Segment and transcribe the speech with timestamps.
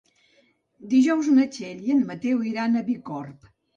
[0.93, 3.51] Dijous na Txell i en Mateu iran a Bicorb.